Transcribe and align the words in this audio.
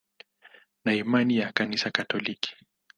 Ana 0.85 0.93
imani 0.95 1.37
ya 1.37 1.51
Kanisa 1.51 1.91
Katoliki. 1.91 2.55